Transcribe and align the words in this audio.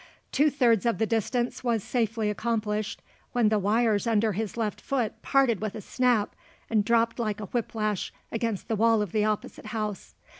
Two 0.31 0.49
thirds 0.49 0.87
of 0.87 0.97
the 0.97 1.05
distance 1.05 1.63
was 1.63 1.83
safely 1.83 2.31
accomplished, 2.31 3.03
when 3.33 3.49
the 3.49 3.59
wires 3.59 4.07
under 4.07 4.31
his 4.31 4.57
left 4.57 4.81
foot 4.81 5.21
parted 5.21 5.61
with 5.61 5.75
a 5.75 5.81
snap 5.81 6.35
and 6.71 6.83
dropped 6.83 7.19
like 7.19 7.39
a 7.39 7.45
whip 7.45 7.75
lash 7.75 8.11
against 8.31 8.67
the 8.67 8.75
wall 8.75 9.03
of 9.03 9.11
the 9.11 9.25
opposite 9.25 9.67
house. 9.67 10.15